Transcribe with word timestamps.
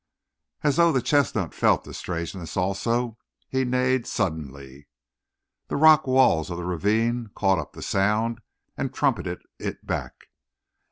As 0.63 0.77
though 0.77 0.91
the 0.91 0.99
chestnut 0.99 1.53
felt 1.53 1.83
the 1.83 1.93
strangeness 1.93 2.57
also, 2.57 3.19
he 3.47 3.63
neighed 3.63 4.07
suddenly; 4.07 4.87
the 5.67 5.75
rock 5.77 6.07
walls 6.07 6.49
of 6.49 6.57
the 6.57 6.65
ravine 6.65 7.29
caught 7.35 7.59
up 7.59 7.73
the 7.73 7.83
sound 7.83 8.41
and 8.75 8.91
trumpeted 8.91 9.43
it 9.59 9.85
back. 9.85 10.15